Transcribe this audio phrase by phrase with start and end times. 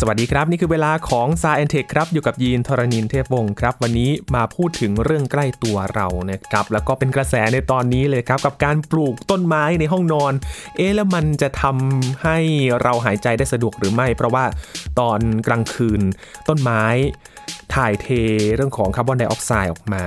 [0.00, 10.32] สวัสดีครับ นี่คือเวลาของซาเอนเทคครับ อยู่กับยีนทรณินเทพวงศ์ครับ วันนี้มาพูดถึงเรื่องใกล้ตัวเรานะครับ แล้วก็เป็นกระแสในตอนนี้เลยครับ กับการปลูกต้นไม้ในห้องนอน
[10.76, 12.38] เอ๊ะแล้วมันจะทำให้
[12.82, 14.44] เราหายใจได้สะดวกหรือไม่ เพราะว่า
[15.00, 16.00] ตอนกลางคืน
[16.48, 16.82] ต้นไม้
[17.74, 18.06] ถ่ายเท
[18.54, 20.04] เรื่องของคาร์บอนไดออกไซด์ออกมา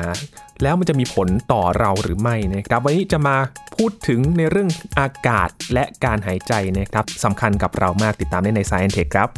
[0.64, 3.38] แล้วมันจะมีผลต่อเราหรือไม่นะครับวันนี้จะมา
[3.76, 4.70] พูดถึงในเรื่อง
[5.00, 9.30] อากาศและการหายใจนะครับสำคัญกับเรามากติดตามได้ใน Science Tech ครับ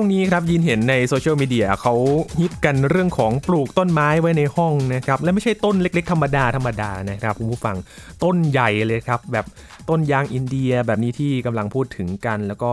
[0.00, 1.94] ช่วงนี้ครับยินเห็นในโซเชียลมีเดียเขา
[2.40, 7.76] ฮิตกันเรื่องของปลูกต้นไม้ไว้ในห้องนะครับและไม่ใช่ต้นเล็กๆ ธรรมดาธรรมดานะครับคุณผู้ฟัง
[8.24, 9.46] ต้นใหญ่เลยครับ แบบ
[9.88, 12.72] ต้นยางอินเดียแบบนี้ที่กำลังพูดถึงกัน แล้วก็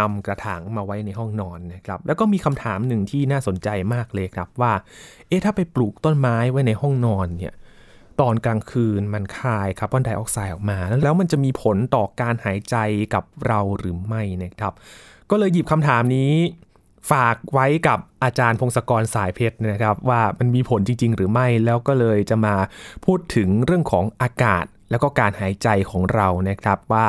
[0.00, 4.72] นำกระถางมาไว้ในห้องนอนนะครับแล้วก็มีคำถามหนึ่งที่น่าสนใจมากเลยครับว่า
[5.28, 7.54] เอ๊ะถ้าไปปลูกต้นไม้ไว้ในห้องนอนเนี่ย
[8.20, 12.76] ตอนกลางคืนมันคายคาร์บอนไดออกไซด์ออกมา แล้วมันจะมีผลต่อการหายใจ
[13.14, 14.72] กับเราหรือไม่นะครับ
[15.34, 16.32] ก็เลยหยิบคำถามนี้
[17.10, 22.54] ฝากไว้กับอาจารย์พงศกรสายเพชรนะครับว่ามันมีผลจริง ๆ หรือไม่แล้วก็เลยจะมา
[23.04, 27.06] พูดถึงเรื่องของอากาศแล้วก็การหายใจของเรานะครับว่า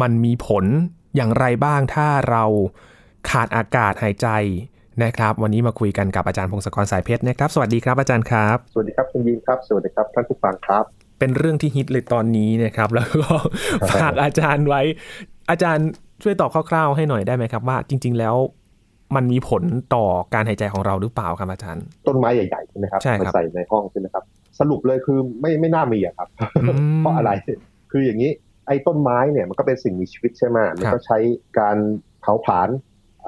[0.00, 0.64] มันมีผล
[1.16, 2.44] อย่างไรบ้างถ้าเรา
[3.30, 4.28] ขาดอากาศหายใจ
[5.04, 10.84] นะครับ วันนี้มาคุยกันกับอาจารย์พงศกรสายเพชรนะครับ สวัสดีครับอาจารย์ครับ สวัสดีครับคุณยินครับ สวัสดีครับท่านผู้ฟังครับ
[11.18, 13.34] เป็นเรื่องที่ฮิตเลยตอนนี้นะครับ แล้วก็
[13.90, 14.82] ฝากอาจารย์ไว้
[15.50, 15.88] อาจารย์
[16.24, 18.34] ช่วยตอบคร่าวๆให้หน่อยได้ไหมครับว่าจริง ๆ แล้ว
[19.16, 19.62] มันมีผล
[19.94, 24.24] ต่อการหายใจของเราหรือเปล่าครับอาจารย์ ต้นไม้ใหญ่ๆใช่ไหมครับใช่ครับมาใส่ในห้องใช่ไหมครับ
[24.60, 26.28] สรุปเลยคือไม่ไม่น่ามีอะครับ
[26.98, 27.30] เพราะอะไร
[27.90, 28.30] คืออย่างนี้
[28.66, 31.18] ไอ้ต้นไม้เนี่ยมันก็เป็นสิ่งมีชีวิตใช่ไหมมันก็ใช้
[31.58, 31.76] การ
[32.20, 32.68] เผาผลาญ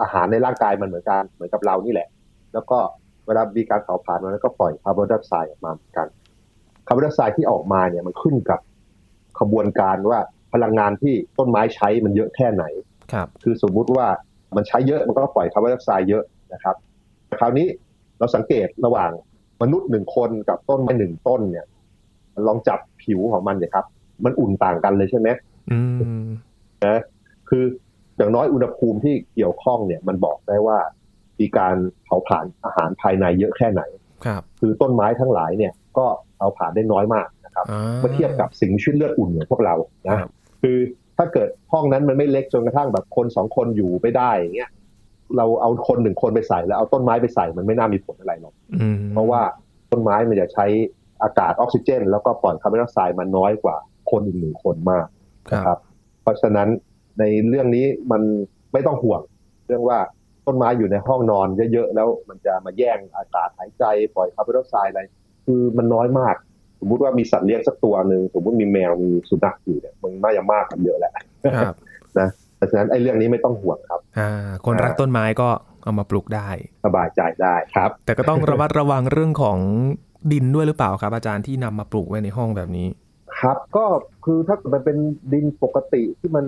[0.00, 2.08] อาหารในร่างกายมันเหมือนกันเหมือนกับเรานี่แหละ
[2.54, 2.78] แล้วก็
[3.26, 6.06] เวลามีการเผาผลาญมันก็ปล่อยคาร์บอนไดออกไซด์ออกมาเหมือนกัน
[6.86, 8.60] คาร์บอนไดออกไซด์ที่ออกมาเนี่ยมันขึ้นกับ
[9.40, 10.20] ขบวนการว่า
[10.52, 12.64] พลังงานที่ต้นไม้ใช้มันเยอะแค่ไหน
[13.12, 14.06] ครับคือสมมุติว่า
[14.56, 16.24] มันใช้เยอะมันก็ปล่อยคาร์บอนไดออกไซด์เยอะ
[16.54, 16.76] นะครับ
[17.40, 17.66] คราวนี้
[18.18, 19.10] เราสังเกตระหว่าง
[19.62, 21.66] มนุษย์หนึ่งคนกับต้นไม้หนึ่งต้นเนี่ย
[22.46, 23.86] ลองจับผิวของมันเนี่ยครับ
[24.24, 25.28] มันอุ่นต่างกันเลยใช่ไหม
[25.70, 25.78] อื
[26.24, 26.28] ม
[26.86, 27.00] นะ
[27.48, 27.64] คือ
[28.16, 30.78] อย่างน้อยอุณหภูมิที่เกี่ยวข้องเนี่ย มันบอกได้ว่า
[31.40, 33.82] มีการเผาผลาญอาหารภายในเยอะแค่ไหน
[34.26, 36.06] ครับ คือต้นไม้ทั้งหลายเนี่ย ก็
[36.36, 39.74] เผาผลาญได้น้อยมากนะครับอ่าเมื่อเทียบกับสิ่งมีชีวิตเลือดอุ่นอย่างพวกเรา
[40.08, 40.30] นะครับ
[40.62, 40.78] คือ
[41.16, 44.70] ถ้าเกิดห้องนั้นมันไม่เล็กจนกระทั่งแบบคนสองคนอยู่ไม่ได้อย่างเงี้ย
[45.36, 49.40] เราเอาคนหนึ่งคนไปใส่แล้วเอาต้นไม้ไปใส่มันไม่น่ามีผลอะไรหรอกอืมเพราะว่า
[49.90, 50.66] ต้นไม้มันจะใช้
[51.22, 53.76] อากาศออกซิเจน แล้วก็ปล่อยคาร์บอนไดออกไซด์มันน้อยกว่า
[54.10, 55.06] คนอีกหนึ่งคนมาก
[55.50, 55.80] ครันะครับบ
[56.22, 56.68] เพราะฉะนั้น
[57.18, 58.22] ในเรื่องนี้มัน
[58.72, 59.20] ไม่ต้องห่วง
[59.66, 59.98] เรื่องว่า
[60.46, 63.84] ต้นไม้อยู่ในห้องนอนเยอะๆแล้วมันจะมาแย่งอากาศหายใจ
[64.14, 65.00] ปล่อยคาร์บอนไดออกไซด์อะไร
[65.46, 66.36] คือมันน้อยมาก
[66.80, 71.12] สมมุติว่ามีสัตว์เลี้ยงสักตัวหนึ่งสมมุติมีแมวมีสุนัขอยู่เนี่ยมันน่าจะมากกันเยอะแหละ
[71.56, 71.74] ครับ
[72.18, 74.30] นะเพราะฉะนั้นไอ้เรื่องนี้ไม่ต้องห่วงครับอ่า
[74.66, 75.48] คนรักต้นไม้ก็
[75.84, 76.48] เอามาปลูกได้
[76.86, 79.58] สบายใจได้ครับ แต่ก็ต้องระมัดระวังเรื่องของ
[80.32, 82.88] ดินด้วยหรือเปล่าครับ อาจารย์ที่นำมาปลูกไว้ในห้องแบบนี้
[83.40, 83.84] ครับก็
[84.24, 84.96] คือถ้าเกิดมันเป็น
[85.32, 86.46] ดินปกติที่มัน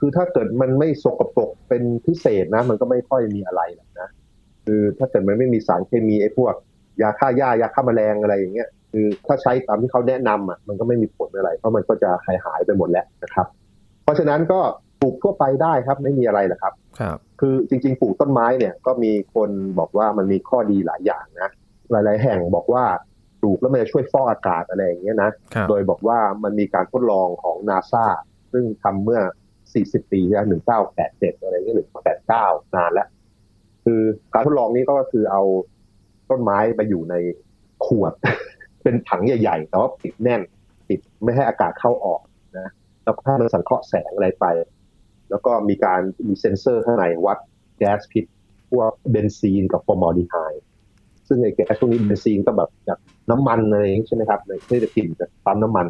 [0.00, 4.08] คือถ้าเกิดมันไม่สกปรกเป็นพิเศษนะ มันก็ไม่ค่อยมีอะไรหรอกนะ
[4.64, 6.54] คือถ้าเกิดมันไม่มีสารเคมีไอ้พวก
[7.02, 8.68] ยาฆ่าหญ้ายาฆ่าแมลงอะไรอย่างเงี้ย
[8.98, 13.46] คือถ้าใช้ตามที่เขาแนะนำอะมันก็ไม่มีผลอะไร เพราะมันก็จะหายหายๆไปหมดแล้วนะครับ
[14.02, 14.60] เพราะฉะนั้นก็
[15.00, 21.50] ปลูกทั่วไปได้ครับไม่มีอะไรหรอกครับ ครับ คือจริง ๆ ปลูกต้นไม้เนี่ยก็มีคนบอกว่ามันมีข้อดีหลายอย่างนะ
[21.90, 22.84] หลายๆ แห่งบอกว่า
[23.40, 28.06] ปลูกแล้วมันจะช่วยฟอกอากาศอะไรอย่างเงี้ยนะครับโดยบอกว่ามันมีการทดลองของนาซา
[28.52, 29.20] ซึ่งทำเมื่อ
[29.66, 30.46] 40 ปีที่แล้ว
[30.94, 31.88] 1987 อะไรเงี้ยหรือ
[32.30, 33.08] 89 นานแล้ว
[33.84, 34.00] คือ
[34.34, 35.42] การทดลองนี้ก็คือเอา
[36.30, 37.14] ต้นไม้ไปอยู่ใน
[37.86, 38.12] ขวด
[38.86, 40.40] เป็นถังใหญ่ ๆ แต่ว่าปิดแน่น
[40.88, 42.20] ปิดไม่ให้อากาศเข้าออก
[42.58, 42.70] นะ
[43.04, 44.46] แล้วก็ให้มันสังเคราะห์แสงอะไรไป
[45.30, 47.38] แล้วก็มีการมีเซ็นเซอร์ข้างในวัด
[47.78, 48.24] แก๊สพิษ
[48.70, 50.64] พวกเบนซีนกับฟอร์มอลดีไฮด์
[51.28, 52.98] ซึ่งไอ้แก๊สพวกนี้เบนซีนก็แบบจาก
[53.30, 55.86] น้ำมันอะไรอย่างนี้ใช่ไหมครับในที่จะกลิ่นจากปั๊มน้ำมัน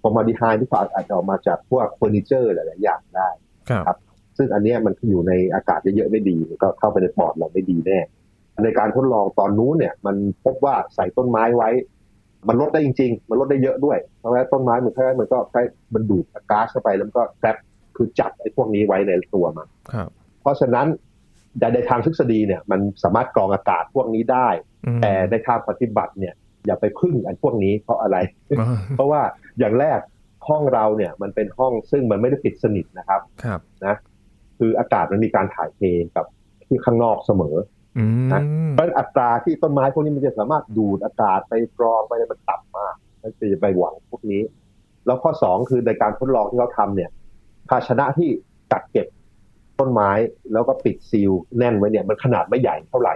[0.00, 3.28] ฟอร์มาลดีไฮด์ที่เขาอาจจะออกมาจากพวกเฟอร์นิเจอร์หลายๆอย่างได้
[3.70, 3.98] ครับครับ
[4.36, 8.00] ซึ่งอันเนี้ยมันอยู่ในอากาศเยอะๆไม่ดีมันก็เข้าไปในปอดเราไม่ดีแน่
[8.64, 11.70] ในการทดลองตอนนู้นเนี่ย มันพบว่าใส่ต้นไม้ไว้
[12.48, 15.60] มันลดได้จริง ๆ มันลดได้เยอะด้วย เพราะว่าต้นไม้มันแค่มันก็ใช้
[15.94, 17.56] มันดูดก๊าซเข้าไปแล้วมันก็ trap
[17.96, 20.08] คือจับไอ้พวกนี้ไว้ในตัวมันครับ
[20.40, 20.86] เพราะฉะนั้น
[21.58, 24.48] แต่ในทางทฤษฎีเนี่ยมันสามารถกรองอากาศพวกนี้ได้
[24.86, 26.34] อืมแต่ในทางปฏิบัติเนี่ย
[26.66, 28.16] อย่าไปพึ่งไอ้พวกนี้เพราะอะไร
[28.60, 29.22] อ่าเพราะว่า
[29.58, 30.00] อย่างแรก
[30.48, 33.60] ห้องเราเนี่ยมันเป็นห้องซึ่งมันไม่ได้ปิดสนิทนะครับครับ
[34.58, 35.80] คืออากาศมันมีการถ่ายเท
[36.16, 36.26] กับ
[36.66, 37.79] ที่ข้างนอกเสมออืม
[38.32, 38.42] นะ
[38.72, 44.42] เพราะฉะนั้นอัตราที่ต้นไม้พวกนี้มันจะสามารถดูดอากาศไปกรองไปอะไรมันต่ำมากมันจะไปหวังพวกนี้
[45.06, 47.10] แล้วข้อสองคือในการทดลองที่เขาทำเนี่ย
[47.68, 48.28] ภาชนะที่
[48.72, 49.06] กักเก็บ
[49.78, 50.10] ต้นไม้
[50.52, 53.14] แล้วก็ปิดซีลแน่นไว้เนี่ยมันขนาดไม่ใหญ่เท่าไหร่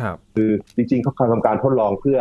[0.00, 2.18] ครับ คือจริงๆเขาทำการทดลองเพื่อ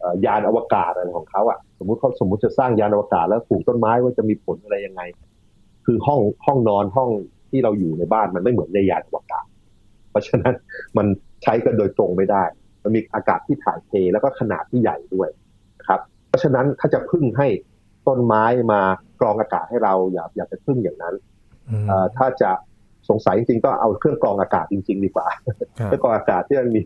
[0.00, 5.02] เอ่อยานอวกาศอะไรของเขาอะสมมุติเขาสมมุติจะสร้างยานอวกาศแล้วปลูกต้นไม้ว่าจะมีผลอะไรยังไง
[5.86, 7.10] คือห้องห้องนอนห้อง
[7.50, 9.44] ที่เราอยู่ในบ้านมันไม่เหมือนในยานอวกาศ
[10.10, 10.54] เพราะฉะนั้น
[10.96, 11.06] มัน
[11.42, 12.44] ใช้กันโดยตรงไม่ได้
[12.82, 15.28] มันมีอากาศที่ถ่ายเทแล้วก็ขนาดที่ใหญ่ด้วย
[15.78, 17.48] นะครับเพราะฉะนั้นถ้าจะพึ่งให้
[18.06, 18.80] ต้นไม้มา
[19.20, 21.14] กรองอากาศให้เราอย่าอย่าไปพึ่งอย่างนั้น
[21.70, 22.50] อืมเอ่อถ้าจะ
[23.08, 25.26] สงสัยจริงๆก็เอาเครื่องกรองอากาศจริง ๆ ดีกว่า
[25.78, 26.82] ครับเครื่องกรองอากาศที่มันมี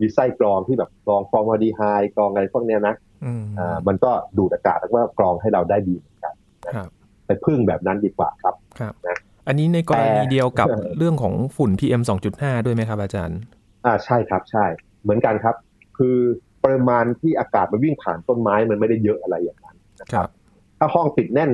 [0.00, 2.94] มีไส้กรองที่แบบกรองฟอร์มาลดีไฮด์กรองอะไรพวกเนี้ยนะ
[3.24, 6.34] อืมอ่ามันก็ดูดอากาศแล้วก็กรองให้เราได้ดีเหมือนกัน
[6.74, 6.88] ครับ
[7.26, 12.02] ไปพึ่งแบบนั้นดีกว่าครับครับนะอันนี้ในกรณีแต่เดียวกับเออเรื่องของฝุ่น PM
[12.32, 13.38] 2.5 ด้วยไหมครับอาจารย์
[13.84, 14.64] อ่าใช่ครับใช่
[15.02, 15.56] เหมือนกันครับ
[15.98, 16.16] คือ
[16.64, 20.30] ปริมาณที่อากาศมันวิ่งผ่านต้นไม้มันไม่ได้เยอะอะไรอย่างนั้นนะคครัรับบ
[20.78, 21.50] ถ้าห้องปิดแน่น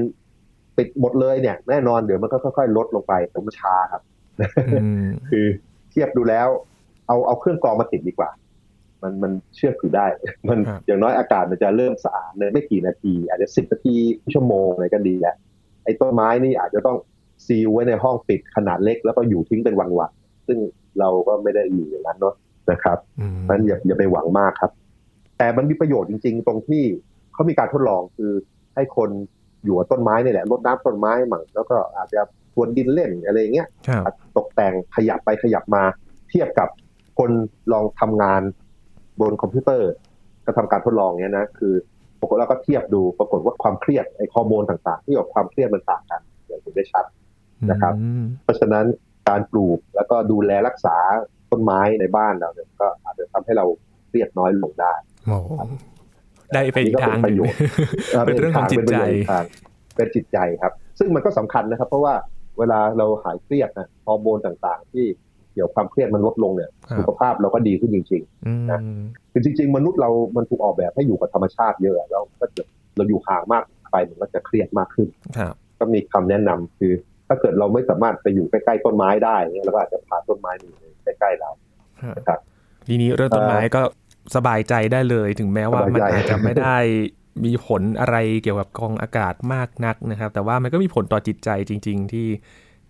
[0.76, 4.02] ปิดหมดเลยเนี่ย แน่นอนเดี๋ยวมันก็ค่อยๆลดลงไปแต่มันช้าครับ
[4.82, 5.46] อืมคือ
[5.90, 6.48] เทียบดูแล้ว
[7.06, 8.30] เอาเอาเครื่องกรองมาติดดีกว่า
[9.02, 10.06] มันมันเชื่อถือได้
[10.48, 13.94] มันครับอย่างน้อยอากาศมันจะเริ่มสะอาดในไม่กี่นาที อาจจะสิบนาที
[14.34, 15.36] ชั่วโมงอะไรก็ดีแล้ว
[15.84, 16.96] ไอ้ต้นไม้นี่อาจจะต้อง
[17.46, 20.58] ซีลไว้ในห้องปิดขนาดเล็กแล้วก็อยู่ทิ้งเป็นวันวันๆซึ่ง
[21.00, 22.34] เราก็ไม่ได้อยู่อย่างนั้นเนาะ
[22.70, 24.72] นะครับอืมนั้นอย่าอย่าไปหวังมากครับ
[25.38, 26.82] แต่มันมีประโยชน์จริง ๆ ตรงที่
[27.32, 28.32] เขามีการทดลองคือ
[28.74, 29.10] ให้คน
[29.64, 32.20] อยู่กับต้นไม้นี่แหละรดน้ำต้นไม้มั่งแล้วก็อาจจะ
[32.52, 35.82] พรวนดินเล่นอะไรอย่างเงี้ยครับตกแต่งขยับไปขยับมา
[36.30, 36.68] เทียบกับ
[37.18, 37.30] คน
[37.72, 38.42] ลองทำงาน
[39.20, 39.90] บนคอมพิวเตอร์
[40.46, 41.74] ก็ทำการทดลองเนี้ยนะคือ
[42.20, 47.04] ปรากฏแล้วก็เทียบดูปรากฏว่าความเครียดไอ้ฮอร์โมนต่างๆ ที่ออกความเครียดมันต่างกันอย่างเห็นได้ชัด
[47.70, 48.86] นะครับอืมเพราะฉะนั้น
[49.28, 50.96] การปลูกแล้วก็ดูแลรักษา
[51.50, 53.66] ต้นไม้ในบ้านเราเนี่ยก็อาจจะทำให้เรา
[54.08, 54.94] เครียดน้อยลงได้
[55.26, 55.38] โอ้
[56.54, 59.44] ได้ไปอีกทางหอันนี้นึ่งก็เป็นประโยชน์เป็นเรื่องของจิตใจเป็นประโยชน์อีกทาง
[59.96, 62.14] เป็นจิตใจครับ ซึ่งมันก็สำคัญนะครับ เพราะว่า
[62.58, 65.06] เวลาเราหายเครียดนะฮอร์โมนต่างๆ ที่
[65.52, 72.66] เกี่ยวกับความเครียดมันลดลงเนี่ยครับสุขภาพเราก็ดีขึ้นจริงอืมนะๆคือจริง ๆ มนุษย์เรามันถูกออกแบบให้อยู่กับธรรมชาติเยอะแล้วก็เกิด
[72.96, 75.08] เราอยู่ห่างมากไปมันก็จะเครียดมากขึ้น
[75.38, 76.92] ครับก็มีคำแนะนำคือ
[77.28, 81.50] ถ้าเกิดเราไม่สามารถไปอยู่ใกล้ๆต้นไม้ได้เนี่ยเราก็อาจจะพาต้นไม้มาอยู่ใกล้ๆเรา
[82.02, 82.38] ครับนะครับ
[82.86, 83.82] ทีนี้เรื่องต้นไม้ก็
[84.36, 86.76] สบายใจได้เลยถึงแม้ว่าสบายมันใจอาจจะไม่ได้
[87.44, 92.26] มีผลอะไรเกี่ยวกับกรองอากาศมากนักนะครับ แต่ว่ามันก็มีผลต่อจิตใจจริง ๆ ที่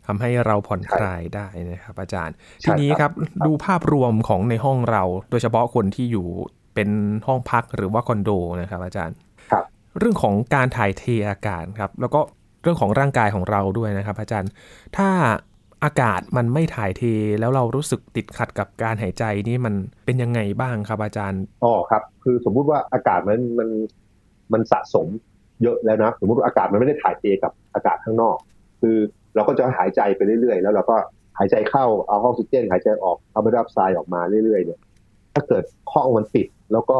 [0.07, 3.13] ทำให้เราผ่อนคลายได้นะครับ อาจารย์ ทีนี้ครับ
[3.47, 6.27] ดูภาพรวมของในห้องเรา โดยเฉพาะคนที่อยู่
[6.75, 6.91] เป็น
[7.27, 8.31] ห้องพักหรือว่าคอนโด
[8.61, 9.17] นะครับ อาจารย์
[9.53, 9.65] ครับ
[9.99, 12.21] เรื่องของการถ่ายเทอากาศครับ แล้วก็
[12.63, 14.51] เรื่องของร่างกายของเราด้วยนะครับ อาจารย์
[14.97, 15.09] ถ้า
[15.85, 17.03] อากาศมันไม่ถ่ายเท
[17.41, 19.75] แล้วเรารู้สึกติดขัดกับการหายใจนี่มัน
[20.05, 23.69] เป็นยังไงบ้างครับอาจารย์อ๋อครับ คือสมมุติว่าอากาศมันมัน
[24.53, 25.07] มันสะสม
[25.63, 28.37] เยอะแล้วนะสมมติว่าอากาศมันไม่ได้ถ่ายเทกับอากาศข้างนอก
[28.81, 28.97] คือ
[29.35, 30.97] เราก็จะหายใจไปเรื่อยๆ แล้วเราก็
[31.39, 34.81] หายใจเข้าเอาออกซิเจน หายใจออกเอาไบออกไซด์ออกมาเรื่อยๆเนี่ย
[35.35, 36.99] ถ้าเกิดห้องมันปิดแล้วก็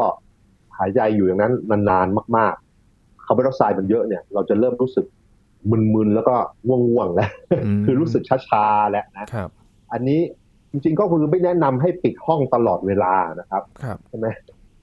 [0.77, 1.53] หายใจอยู่อย่างนั้น
[1.89, 2.53] นานๆมาก
[2.89, 5.05] ๆคาร์บอนไดออกไซด์มันเยอะเนี่ยเราจะเริ่มรู้สึก
[5.71, 6.35] มึนๆแล้วก็
[6.67, 7.29] ง่วงๆแล้ว
[7.79, 9.49] มคือรู้สึกช้าๆแล้วนะครับ
[9.93, 10.21] อันนี้
[10.71, 14.27] จริงๆก็คือไม่แนะนำให้ปิดห้องตลอดเวลานะครับครับใช่ไหม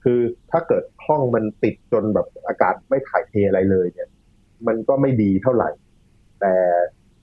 [0.03, 0.19] คือ
[0.51, 4.09] ถ้าเกิดห้องมันปิดจนแบบอากาศไม่ถ่ายเทอะไรเลยเนี่ย
[4.67, 5.69] มันก็ไม่ดีเท่าไหร่
[6.41, 6.53] แต่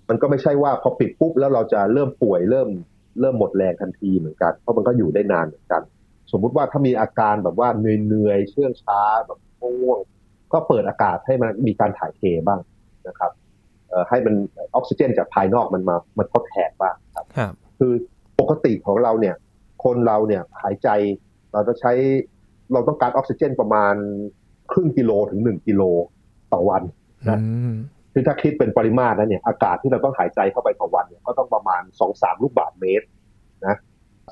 [0.09, 2.69] มันก็ไม่ใช่ว่าพอปิดปุ๊บแล้วเราจะเริ่มป่วยเริ่ม
[3.21, 5.83] เริ่มหมดแรงทันทีเหมือนกัน เพราะมันก็อยู่ได้นานเหมือนกัน
[6.33, 12.61] สมมุติว่าถ้ามีอาการแบบว่าเหนื่อยๆเชื่องช้าแบบง่วงๆก็เปิดอากาศให้มันมีการถ่ายเทบ้าง
[13.09, 13.44] นะครับเอ่อ
[14.09, 17.93] ให้มันออกซิเจนจากภายนอกมันมามันทดแทนบ้างครับครับ คือ
[18.41, 19.35] ปกติของเราเนี่ย
[19.85, 20.89] คนเราเนี่ยหายใจ
[21.53, 21.93] เราจะใช้
[22.73, 23.95] เราต้องการออกซิเจนประมาณ
[24.73, 25.83] ครึ่งกิโลถึงหนึ่งกิโล
[26.53, 26.83] ต่อวัน
[27.31, 27.75] นะอืม
[28.13, 33.07] คือถ้าคิดเป็นปริมาตรนะเนี่ยอากาศที่เราต้องหายใจเข้าไปต่อวันเนี่ยก็ต้องประมาณสองสามลูกบาศก์เมตร
[33.67, 33.77] นะ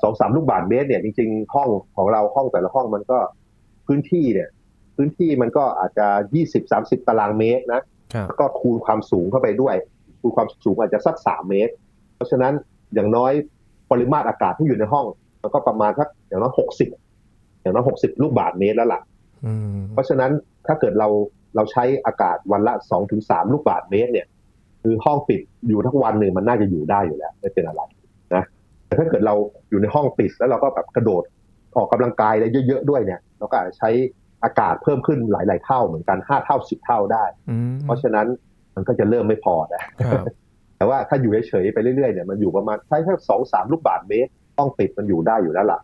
[0.03, 3.17] สองสามลูกบาศก์เมตรเนี่ยจริงๆ ห้องของเราห้องแต่ละห้องมันก็
[3.87, 4.49] พื้นที่เนี่ย
[4.95, 7.83] พื้นที่มันก็อาจจะยี่สิบสามสิบตารางเมตรนะครับ
[8.27, 9.75] แล้วก็คูณความสูงเข้าไปด้วย
[10.19, 11.73] คูณความสูงอาจจะสักสามเมตร
[12.15, 12.53] เพราะฉะนั้น
[12.93, 13.31] อย่างน้อย
[13.91, 15.05] ปริมาตรอากาศที่อยู่ในห้อง
[15.41, 16.89] มันก็ประมาณสักอย่างน้อยหกสิบ
[17.61, 19.01] อย่างน้อยหกสิบลูกบาศก์เมตรแล้วล่ะ
[19.45, 20.31] อืมเพราะฉะนั้น
[20.67, 21.07] ถ้าเกิดเรา
[21.55, 24.27] เราใช้อากาศวันละสองถึงสามลูกบาศก์เมตร เนี่ย
[24.83, 27.81] คือห้องปิดอยู่ทั้งวันหนึ่งมันน่าจะอยู่ได้อยู่แล้วไม่เป็นอะไร
[28.35, 28.43] นะ
[28.85, 29.35] แต่ถ้าเกิดเรา
[29.69, 31.23] อยู่ในห้องปิดแล้วเราก็แบบกระโดด
[31.75, 33.89] ออกกำลังกายอะไรเยอะๆด้วยเนี่ย เราก็อาจจะใช้
[34.43, 38.27] อากาศเพิ่มขึ้นหลาย ๆ เท่าเหมือนกันห้าเท่าสิบเท่าได้อืมเพราะฉะนั้น
[38.75, 39.81] มันก็จะเริ่มไม่พอนะ
[40.11, 40.25] ครับ
[40.77, 45.79] แต่ว่าถ้าอยู่เฉยๆไปเรื่อยๆเนี่ยมันอยู่ประมาณใช้แค่สองสามลูกบาศก์เมตรห้องปิดมันอยู่ได้อยู่แล้วล่ะ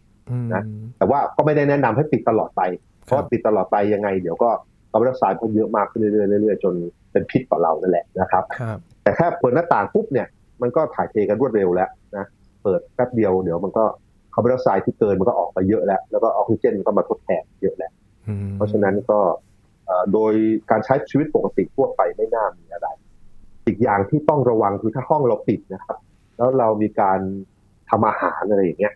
[0.53, 0.63] นะ
[0.97, 2.61] แต่ว่าก็ไม่ได้แนะนำให้ปิดตลอดไป
[3.03, 4.49] เพราะว่าปิดตลอดไปยังไง เดี๋ยวก็
[4.91, 6.73] คาร์บอนไดออกไซด์ก็เยอะมากขึ้นเรื่อยๆเรื่อยๆจน
[7.11, 10.27] เป็นพิษต่อเรานั่นแหละนะครับครับ แต่แค่เปิดหน้าต่างปุ๊บเนี่ย
[10.61, 12.25] มันก็ถ่ายเทกันรวดเร็วแล้วนะ
[12.63, 13.83] เปิดแป๊บเดียวเดี๋ยวมันก็
[14.33, 17.98] คาร์บอนไดออกไซด์ที่เกินมันก็ออกไปเยอะแล้ว แล้วก็ออกซิเจนมันก็มาทดแทนเยอะแล้วอืม
[18.55, 19.19] เพราะฉะนั้นก็
[19.85, 20.33] เอ่อโดย
[20.69, 22.87] การใช้ชีวิตปกติทั่วไปไม่น่ามีอะไร
[23.67, 25.97] อีกอย่างที่ต้องระวังคือถ้าห้องเราปิดนะครับ
[26.37, 27.19] แล้วเรามีการ
[27.89, 28.93] ทำอาหารอะไรอย่างเงี้ย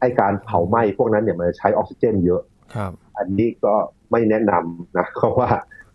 [0.00, 2.42] ไอการเผาไหม้พวกนั้นเนี่ยมันจะใช้ออกซิเจนเยอะ
[2.74, 3.74] ครับ อันนี้ก็
[4.10, 5.48] ไม่แนะนำนะเพราะว่า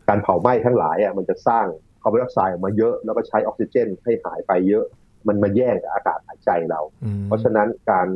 [0.07, 1.65] การเผาไหม้ทั้งหลายอะมันจะสร้าง
[2.01, 4.85] คาร์บอนไดออกไซด์ออกมาเยอะ แล้วก็ใช้ออกซิเจนให้หายไปเยอะ
[5.27, 8.07] มันมาแย่งกับอากาศหายใจเราอืมเพราะฉะนั้นการ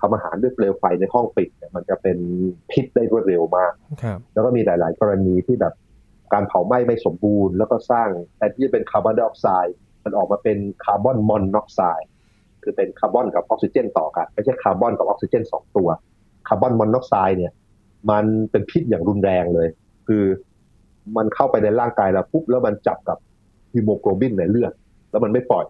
[0.00, 2.18] ทำอาหารด้วยเปลวไฟในห้องปิดเนี่ยมันจะเป็น
[2.70, 5.74] พิษได้รวดเร็วมากครับแล้วก็มีหลาย ๆ กรณีที่แบบ
[6.32, 12.08] การเผาไหม้ไม่สมบูรณ์ แล้วก็สร้างแทนที่จะเป็นคาร์บอนไดออกไซด์มันออกมาเป็นคาร์บอนมอนอกไซด์
[12.62, 15.88] คือเป็นคาร์บอนกับออกซิเจนต่อกันไม่ใช่คาร์บอนกับออกซิเจนสองตัว
[16.48, 17.52] คาร์บอนมอนอกไซด์เนี่ย
[18.10, 19.68] มันเป็นพิษอย่างรุนแรงเลย
[20.06, 20.24] คือ
[21.16, 23.18] มันเข้าไปในร่างกายเราปุ๊บแล้วมันจับกับ
[23.72, 24.72] ฮีโมโกลบินในเลือด
[25.10, 25.64] แล้วมันไม่ปล่อย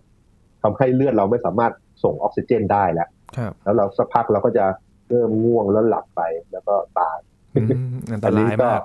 [0.63, 1.73] ทำให้เลือดเราไม่สามารถ
[2.05, 3.18] ส่งออกซิเจนได้แล้วครับ
[3.65, 4.65] แล้วเราสักพักเราก็จะ
[5.11, 7.19] เริ่มง่วงแล้วหลับไปแล้วก็ตาย
[7.55, 8.81] อืมอันตรายมาก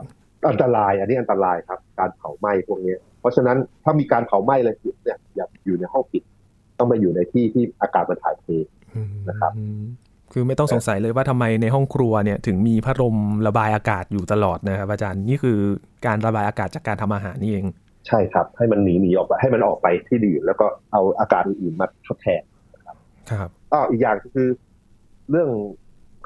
[0.50, 6.23] อันตราย อันนี้อันตรายครับ การเผาไหม้พวกนี้เพราะฉะนั้นถ้ามีการเผาไหม้เลยเนี่ยอย่าอยู่ในห้องปิด
[6.77, 8.47] ต้องไปอยู่ในที่ที่อากาศมันถ่ายเท
[9.29, 9.83] นะครับอืม
[10.33, 13.15] คือไม่ต้องสงสัยเลยว่าทำไมในห้องครัวเนี่ยถึงมีพัดลม
[13.47, 15.57] ระบายอากาศอยู่ตลอดนะครับอาจารย์นี่คือ
[16.05, 17.65] การระบายอากาศจากการทำอาหารนี่เอง
[18.07, 22.41] ใช่ครับ ให้มันหนีหนีออกไปให้มันออกไปที่อื่นแล้วก็เอาอากาศอื่นๆมาทดแทน
[23.32, 24.50] ครับอ้ออีกอย่างก็คือ
[25.32, 25.50] เรื่อง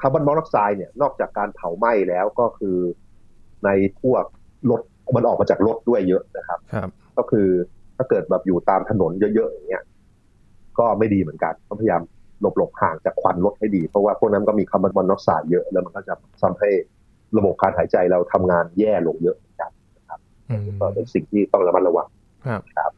[0.00, 2.76] คาร์บอนมอนอกไซด์เนี่ยนอกจากการเผาไหม้แล้วก็คือ
[3.64, 4.24] ในพวก
[4.70, 4.80] รถ
[5.16, 6.88] มันออกมาจากรถด้วยเยอะนะครับครับ
[7.18, 7.48] ก็คือ
[7.96, 9.84] ถ้าเกิดแบบอยู่ตามถนนเยอะๆอย่างเงี้ย
[10.78, 12.02] ก็ไม่ดีเหมือนกันต้องพยายาม
[12.40, 16.70] หลบหลบๆห่างจากควันรถให้ดี เพราะว่าพวกนั้นก็มีคาร์บอนมอนอกไซด์เยอะแล้วมันก็จะทำให้
[17.36, 19.70] ระบบการหายใจเราทำงานแย่ลงเยอะเหมือนกัน
[20.50, 22.08] อืมก็เป็นสิ่งที่ต้องระมัดระวัง
[22.46, 22.90] ครับครับ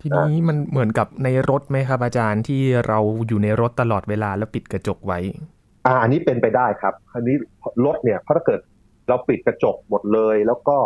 [0.00, 2.98] ทีนี้มันเหมือนกับในรถไหมครับ อาจารย์ที่เรา
[3.28, 5.18] อยู่ในรถตลอดเวลาแล้วปิดกระจกไว้
[5.86, 7.36] อ่าอันนี้เป็นไปได้ครับ อันนี้
[7.84, 8.60] รถเนี่ยเพราะถ้าเกิด
[9.08, 10.76] เราปิดกระจกหมดเลย แล้วก็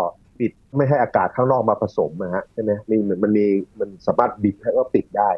[0.40, 3.46] ปิดไม่ให้อากาศข้างนอกมาผสมนะฮะใช่ไหมมีมันมันมี
[3.78, 5.30] มันสามารถบิดให้ก็ปิดได้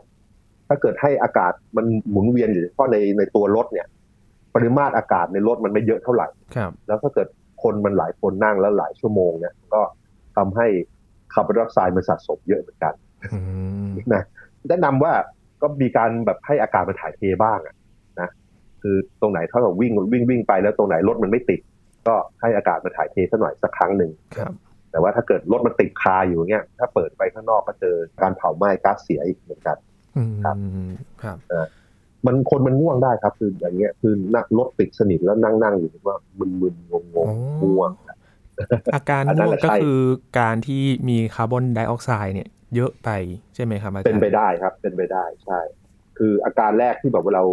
[0.68, 3.86] ถ้าเกิดให้อากาศมันหมุนเวียนอยู่เฉพาะในในตัวรถเนี่ย
[4.54, 7.28] ปริมาตรอากาศในรถมันไม่เยอะเท่าไหร่ครับแล้วถ้าเกิด
[7.62, 9.80] คนมันหลายคนนั่งแล้วหลายชั่วโมงเนี่ยก็
[10.36, 10.66] ทำให้
[11.32, 13.11] คาร์บอนไดออกไซด์มันสะสมเยอะเหมือนกันอืม
[14.14, 14.24] นะ
[14.68, 15.12] แนะนำว่า
[15.62, 17.74] ก็มีการแบบให้อากาศมันถ่ายเทบ้างอะ
[18.20, 18.28] นะ
[18.82, 21.60] คือตรงไหนถ้าเราวิ่งวิ่งวิ่งไปแล้วตรงไหนรถมันไม่ติด
[22.08, 24.52] ก็ให้อากาศมันถ่ายเทสักหน่อยสักครั้งหนึ่งครับ
[24.90, 29.76] แต่ว่าถ้าเกิดรถมันติดคาอยู่เงี้ยถ้าเปิดไปข้างนอกก็เจอการเผาไหม้ก๊าซเสียอีกเหมือนกัน
[30.16, 30.56] อืมครับ
[31.22, 31.38] ครับ
[32.26, 37.90] มันคนมันง่วงได้ครับ คืออย่างเงี้ยคือนั่งรถติดสนิทแล้วนั่งนั่งอยู่ว่ามึนมึนงงงงๆง่วง
[38.94, 40.00] อาการอันนั้นง่วงแหละก็ใช่คือ
[40.38, 43.10] การที่มีคาร์บอนไดออกไซด์เนี่ย เยอะไป
[43.54, 45.60] ใช่ไหมครับอาจารย์เป็นไปได้ครับ เป็นไปได้ใช่
[46.18, 47.44] คืออาการแรกที่แบบว่าเรา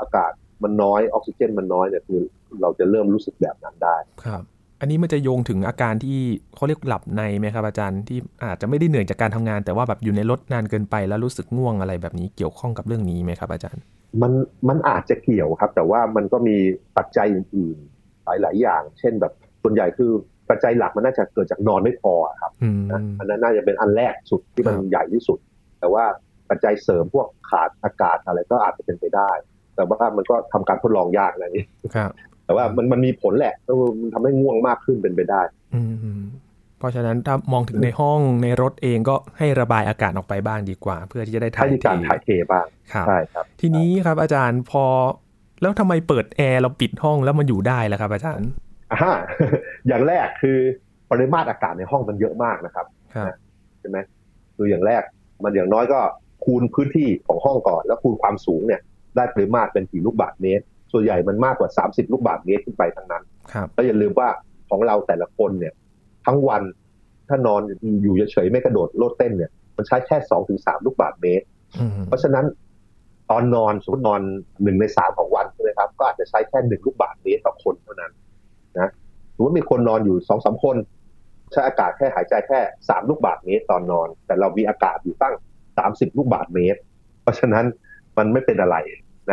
[0.00, 2.20] อากาศมันน้อยออกซิเจนมันน้อยเนี่ยคือ
[2.60, 4.42] เราจะเริ่มรู้สึกแบบนั้นได้ครับ
[4.80, 6.18] อันนี้มันจะโยงถึงอาการที่
[6.54, 13.82] เขาเรียกหลับในไหมครับอาจารย์ที่อาจจะไม่ได้เหนื่อยจากการทำงาน แต่ว่าแบบอยู่ในรถนานเกินไปแล้วรู้สึกง่วงอะไรแบบนี้เกี่ยวข้องกับเรื่องนี้ไหมครับอาจารย์
[14.22, 14.32] มัน
[14.68, 16.56] มันอาจจะเกี่ยวครับ แต่ว่ามันก็มี
[16.96, 20.12] ปัจจัยอื่นๆหลาย ๆ อย่าง เช่นแบบส่วนใหญ่คือ
[20.50, 25.38] ปัจจัยหลักมันน่าจะเกิดจากนอนไม่พออะครับอืมนะอันนั้นน่าจะเป็นอันแรกสุดที่มันครับใหญ่ที่สุด
[25.80, 26.04] แต่ว่า
[26.50, 29.30] ปัจจัยเสริมพวกขาดอากาศอะไรก็อาจจะเป็นไปได้
[29.76, 31.64] แต่ว่ามันก็ทำการทดลองยากนะนี่
[31.94, 32.10] ครับ
[32.44, 35.42] แต่ว่ามันมันมีผลแหละเออมันทำให้ง่วงมากขึ้นเป็นไปได้
[35.74, 35.82] อื
[36.18, 36.22] ม
[36.78, 44.84] เพราะฉะนั้นถ้ามองถึงในห้องในรถเองก็ให้ระบายอากาศออกไปบ้างดีกว่า เพื่อที่จะได้ถ่าให้ยมีการถ่ายเทบ้างครับใช่ครับ ทีนี้ครับอาจารย์พอ
[45.60, 48.48] แล้วทำไมเปิดแอร์เราปิดห้องแล้วมันอยู่ได้ล่ะครับ อาจารย์
[48.90, 49.14] อ่าฮะ
[49.88, 50.58] อย่างแรกคือ
[51.10, 53.34] ปริมาตรอากาศในห้องมันเยอะมากนะครับครับ
[53.80, 53.98] ใช่ไหม
[54.56, 55.02] คืออย่างแรก
[55.44, 56.00] มันอย่างน้อยก็
[56.44, 58.80] คูณพื้นที่ของห้องก่อน แล้วคูณความสูงเนี่ย
[59.16, 64.28] ได้ปริมาตรเป็นกี่ลูกบาศก์เมตร ส่วนใหญ่มันมากกว่า 30 ลูกบาศก์เมตรขึ้นไปทั้งนั้นครับแล้วอย่าลืมว่า
[64.70, 65.72] ของเราแต่ละคนเนี่ย
[66.26, 66.62] ทั้งวัน
[67.28, 67.60] ถ้านอน
[68.02, 71.46] อยู่เฉยๆไม่กระโดดโลดเต้นเนี่ย มันใช้แค่สองถึงสามลูกบาศก์เมตร
[71.78, 72.46] อืมเพราะฉะนั้น
[73.30, 74.20] ตอนนอนสมมตินอน
[74.62, 78.12] หนึ่งในสามของวันใช่ไหมครับ ก็อาจจะใช้แค่หนึ่งลูกบาศก์เมตรต่อคนเท่านั้น
[78.76, 78.90] นะ
[79.34, 80.76] สมมติมีคนนอนอยู่สองสามคน
[81.52, 85.34] ใช้อากาศแค่หายใจแค่สามลูกบาศก์เมตรตอนนอน แต่เรามีอากาศอยู่ตั้ง
[85.78, 86.80] สามสิบลูกบาศก์เมตร
[87.22, 87.64] เพราะฉะนั้น
[88.18, 88.76] มันไม่เป็นอะไร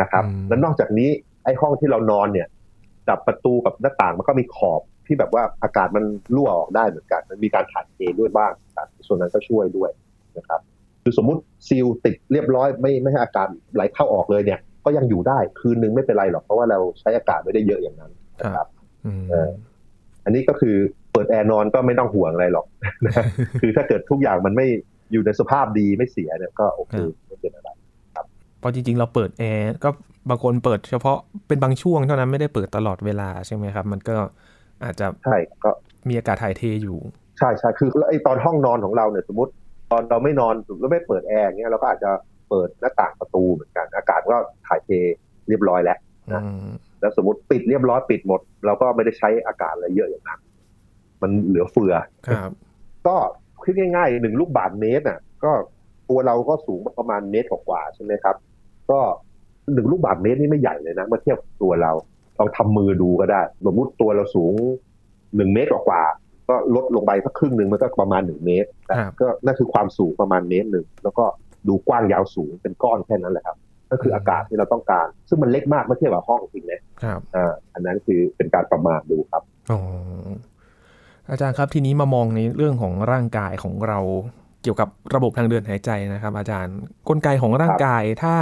[0.00, 1.10] นะครับ แล้วนอกจากนี้
[1.44, 2.48] ไอ้ห้องที่เรานอนเนี่ย
[3.08, 9.90] กับประตูกับหน้าต่างมันก็มีขอบที่แบบว่าอากาศมันรั่วออกได้เหมือนกัน มันมีการถ่ายเทด้วยบ้างครับส่วนนั้นก็ช่วยด้วย
[10.38, 10.60] นะครับ
[11.02, 18.66] คือสมมุติซีลติดเรียบร้อยไม่ไม่ให้อากาศไหลเข้าออกเลยเนี่ย ก็ยังอยู่ได้คืนนึงไม่เป็นไรหรอกเพราะว่าเราใช้อากาศไม่ได้เยอะอย่างนั้นนะครับ
[19.06, 19.50] อืมเออ
[20.24, 20.76] อันนี้ก็คือ
[21.12, 22.66] เปิดแอร์นอนก็ไม่ต้องห่วงอะไรหรอก
[23.06, 23.24] นะ
[23.60, 24.66] คือถ้าเกิดทุกอย่างมันไม่
[25.12, 26.94] อยู่ในสภาพดีไม่เสียเนี่ยก็โอเค
[27.26, 27.68] ไม่เป็นอะไร
[28.60, 29.90] เพราะจริงๆ เราเปิดแอร์ก็
[30.30, 34.16] บางคนเปิดเฉพาะเป็นบางช่วงเท่านั้นไม่ได้เปิดตลอดเวลาใช่ไหมครับ มันก็
[34.84, 35.70] อาจจะใช่ก็
[36.08, 36.98] มีอากาศถ่ายเทอยู่
[37.38, 39.52] ใช่ใช่คือไอ้ตอนห้องนอนของเราเนี่ยสมมติ
[39.92, 42.10] ตอนเราไม่นอนเราไม่เปิดแอร์เงี้ยเราก็อาจจะ
[42.48, 44.36] เปิดหน้าต่างประตูเหมือนกัน อากาศก็
[44.66, 44.90] ถ่ายเท
[45.48, 45.98] เรียบร้อยแล้ว
[46.30, 46.66] อืนะม
[47.00, 50.40] แล้วสมมติปิดเรียบร้อยปิดหมด เราก็ไม่ได้ใช้อากาศอะไรเยอะอย่างนั้น
[51.22, 51.94] มันเหลือเฟือ
[52.28, 52.50] ครับ
[53.06, 53.16] ก็
[53.62, 55.52] คิดง่ายๆหนึ่งลูกบาศก์เมตรน่ะ ก็
[56.10, 58.36] ตัวเราก็สูงประมาณเมตรกว่าๆใช่ไหมครับ
[58.90, 59.00] ก็
[59.72, 61.92] หนึ่งลูกบาศก์เมตรนี่ไม่ใหญ่เลยนะเมื่อเทียบกับตัวเรา
[62.38, 64.52] ลองทำมือดูก็ได้สมมติตัวเราสูง
[65.36, 71.24] หนึ่งเมตรกว่าๆก็ลดลงไปสักครึ่งหนึ่งมันก็ประมาณหนึ่งเมตรแต่ครับก็นั่นคือความสูงประมาณเมตรหนึ่งแล้วก็
[71.68, 73.56] ดูกว้างยาวสูงเป็นก้อนแค่นั้นแหละครับ
[73.90, 79.80] ก็คืออากาศที่เราต้องการ ซึ่งมันเล็กมากเมื่อเทียบกับห้องจริงนะครับอ่าอันนั้นคือเป็นการประมาณดูครับอ๋อ
[81.30, 83.98] อาจารย์ครับทีนี้มามองในเรื่องของร่างกายของเรา
[84.62, 86.76] เกี่ยวกับระบบทางเดินหายใจนะครับ อาจารย์
[87.08, 88.34] กลไกของร่างกายถ้า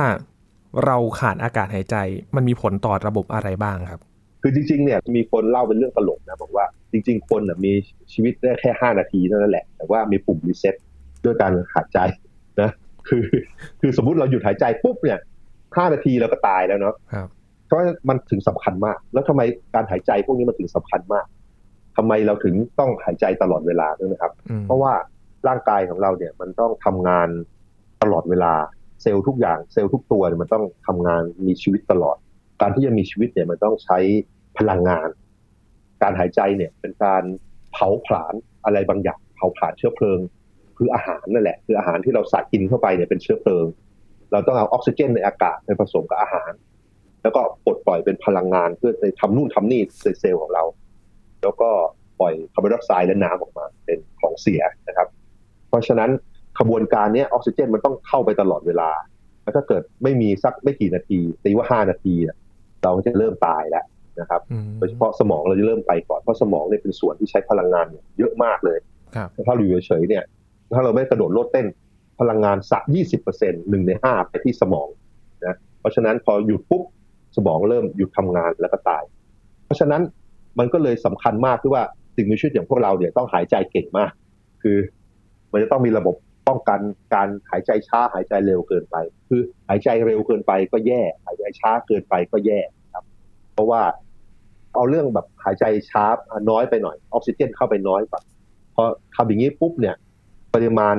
[0.84, 1.96] เราขาดอากาศหายใจ
[2.36, 4.00] มันมีผลต่อระบบอะไรบ้างครับ
[4.42, 7.72] คือจริงๆเนี่ยมีคนเล่าเป็นเรื่องตลกนะบอกว่าจริง ๆ คนน่ะมี
[8.12, 10.74] ชีวิตได้แค่ห้านาทีเท่านั้นแหละ แต่ว่ามีปุ่มรีเซ็ต
[11.24, 11.98] ด้วยการหายใจ
[12.60, 12.70] นะ
[13.08, 13.24] คือ
[13.80, 15.18] คือสมมุติเราหยุดหายใจปุ๊บเนี่ย
[15.76, 17.28] ห้านาทีเราก็ตายแล้วเนาะครับ
[17.66, 17.78] เพราะ
[18.08, 19.42] มันถึงสำคัญมาก แล้วทำไม
[19.74, 21.26] การหายใจพวกนี้มันถึงสำคัญมาก
[21.96, 24.92] ทำไมเราถึงต้องหายใจตลอดเวลาด้วยนะครับอืมเพราะว่า
[25.48, 27.28] ร่างกายของเราเนี่ยมันต้องทำงาน
[28.02, 28.52] ตลอดเวลา
[29.02, 32.16] เซลล์ทุกอย่างเซลล์ทุกตัวเนี่ยมันต้องทำงานมีชีวิตตลอด
[32.60, 33.98] การที่จะมีชีวิตเนี่ยมันต้องใช้
[34.58, 35.08] พลังงาน
[36.02, 37.22] การหายใจเนี่ยเป็นการ
[37.72, 40.18] เผาผลาญอะไรบางอย่าง เผาผลาญเชื้อเพลิง
[40.76, 43.64] คืออาหารนั่นแหละ คืออาหารที่เราสากินเข้าไปเนี่ยเป็นเชื้อเพลิง
[44.34, 46.52] เราต้องเอาออกซิเจนในอากาศไปผสมกับอาหาร
[47.22, 50.64] แล้วก็ปลดปล่อยเป็นพลังงานเพื่อไปทำนู่นทำนี่ในเซลล์ของเรา
[51.42, 51.68] แล้วก็
[52.20, 55.08] ปล่อยคาร์บอนไดออกไซด์และน้ำออกมาเป็นของเสียนะครับ
[55.68, 56.10] เพราะฉะนั้น
[56.58, 58.90] ขบวนการเนี้ยออกซิเจนมันต้องเข้าไปตลอดเวลา
[59.42, 62.36] แล้วถ้าเกิดไม่มีสักไม่กี่นาทีตีว่าห้านาทีเนี่ย
[62.82, 63.84] เราก็จะเริ่มตายแล้ว
[64.20, 68.78] นะครับอืมโดยเฉพาะสมองเราจะเริ่มไปก่อน เพราะสมองเนี่ยเป็นส่วนที่ใช้พลังงานเนี่ยเยอะมากเลย
[69.16, 70.24] ครับถ้าเราอยู่เฉยๆเนี่ย
[70.74, 71.66] ถ้าเราไม่กระโดดโลดเต้น
[72.20, 74.88] พลังงานสักยี่สิบเปอร์เซ็นหนึ่งในห้าไปที่สมอง
[75.46, 76.82] นะเพราะฉะนั้นพอหยุดปุ๊บ
[77.36, 79.02] สมองเริ่มหยุดทำงานแล้วก็ตาย
[79.64, 80.02] เพราะฉะนั้น
[80.58, 81.82] มันก็เลยสำคัญมากที่ว่า
[82.16, 84.12] สิ่งมีชีวิตอย่างพวกเราเนี่ยต้องหายใจเก่งมาก
[84.62, 84.78] คือ
[85.52, 86.14] มันจะต้องมีระบบ
[86.48, 86.80] ป้องกัน
[87.14, 88.96] การหายใจช้าหายใจเร็วเกินไป
[89.28, 92.60] คือหายใจเร็วเกินไปก็แย่ หายใจช้าเกินไปก็แย่
[92.94, 93.04] ครับ
[93.52, 93.82] เพราะว่า
[94.74, 96.04] เอาเรื่องแบบหายใจช้า
[96.50, 98.20] น้อยไปหน่อยออกซิเจนเข้าไปน้อยกว่า
[98.74, 98.82] พอ
[99.14, 99.96] ทำอย่างนี้ปุ๊บเนี่ย
[100.54, 100.96] ปริมาณ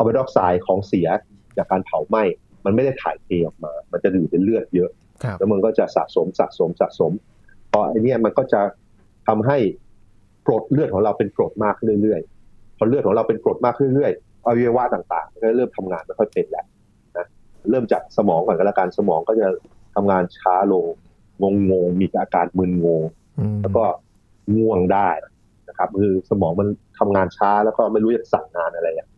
[0.00, 1.08] าร์บอนไดออกไซด์ของเสีย
[1.56, 2.22] จากการเผาไหม้
[2.64, 4.90] มันไม่ได้ถ่ายเทออกมา มันจะอยู่ในเลือดเยอะ
[5.24, 7.12] ครับแล้วมันก็จะสะสมสะสมสะสม
[7.70, 8.60] พอไอเนี้ยมันก็จะ
[9.28, 9.58] ทำให้
[10.46, 16.66] กรดเลือดของเราเป็นกรดมากขึ้นเรื่อยๆ พอเลือดของเราเป็นกรดมากขึ้นเรื่อยๆอวัยวะต่างๆมันก็เริ่มทำงานไม่ค่อยเป็นแล้ว
[17.18, 17.26] นะ
[17.70, 19.46] เริ่มจากสมองก่อนก็แล้วกันสมองก็จะ
[19.94, 20.84] ทำงานช้าลง
[21.42, 23.02] งงงๆมีอาการมึนงง
[23.38, 23.84] อืมแล้วก็
[24.56, 25.08] ง่วงได้
[25.68, 29.08] นะครับ คือสมองมันทำงานช้าแล้วก็ไม่รู้จะสั่งงานอะไรอะนะ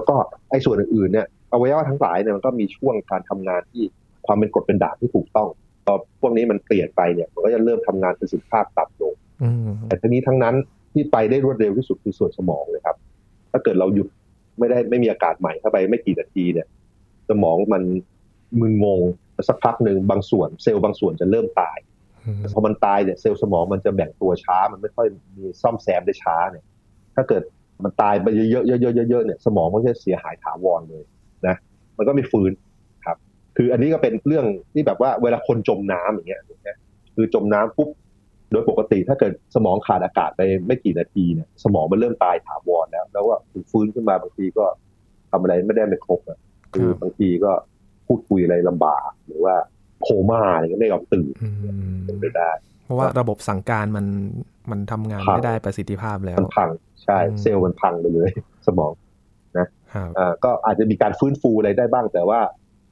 [0.00, 0.18] แล้วก็
[0.50, 3.84] ไอ้ส่วนอื่นๆเนี่ยอวัยวะทั้งหลายเนี่ยมันก็มีช่วงการทำงานที่
[4.26, 5.48] ความเป็นกรดเป็นด่างที่ถูกต้อง
[5.84, 10.54] พอพวกนี้มันเปลี่ยนไปเนี่ยมันก็จะเริ่มทำงานประสิทธิภาพต่ำลงอืมแต่ทั้งนี้ทั้งนั้น
[10.92, 12.96] ที่ไปได้รวดเร็วที่สุดคือส่วนสมองเลยครับ
[13.52, 14.08] ถ้าเกิดเราหยุด
[14.58, 16.66] ไม่ได้ไม่มีอากาศใหม่เข้าไปไม่กี่นาทีเนี่ย
[17.30, 17.82] สมองมัน
[18.60, 19.00] มึนงง
[19.48, 21.78] สักพักหนึ่งบางส่วน เซลล์บางส่วนจะเริ่มตาย
[22.26, 26.64] อืมพอมันตายเนี่ยเซลล์สมองมันจะแบ่งตัวช้า มันไม่ค่อยมีซ่อมแซมได้ช้าเนี่ย
[27.16, 27.42] ถ้าเกิด
[27.84, 31.04] มันตายไปเยอะๆเยอะๆเยอะๆเนี่ยสมองมันจะเสียหายถาวรเลย
[31.46, 31.56] นะ
[31.96, 32.50] มันก็ไม่ฟื้น
[33.04, 33.16] ครับ
[33.56, 36.78] คืออันนี้ก็เป็นเรื่องที่แบบว่าเวลาคนจมน้ำอย่างเงี้ยนะ
[37.14, 37.88] คือจมน้ำปุ๊บ
[38.52, 43.38] โดยปกติถ้าเกิดสมองขาดอากาศไปไม่กี่นาทีเนี่ยสมองมันเริ่มตายถาวรแล้ว แล้วว่า
[43.70, 44.64] ฟื้นขึ้นมาบางทีก็
[45.30, 46.38] ทำอะไรไม่ได้ไม่ครบอะ
[46.74, 47.52] คือบางทีก็
[48.06, 49.54] พูดคุยอะไรลำบาก หรือว่า
[50.02, 51.48] โคม่าอะไรก็ไม่ยอมตื่นอื
[51.94, 54.06] มเป็นไปได้เพ ราะว่าระบบสั่งการมัน
[54.70, 56.70] มันทำงานพังไม่ได้ประสิทธิภาพแล้วมันพัง
[57.04, 58.30] ใช่อืมเซลล์มันพังไปเลย
[58.66, 58.92] สมอง
[59.94, 62.40] ครับอ่าก็อาจจะมีการฟื้นฟูอะไรได้บ้างแต่ว่า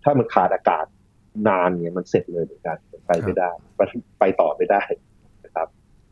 [0.05, 0.85] ถ้ามันขาดอากาศ
[1.49, 3.89] นานเนี่ยมันเสร็จเลยเหมือนกันมันไปไม่ได้มัน
[4.21, 4.83] ไปต่อไม่ได้
[5.45, 5.69] นะครับ